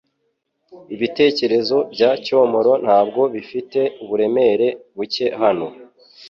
[0.95, 5.67] Ibitekerezo bya Cyomoro ntabwo bifite uburemere buke hano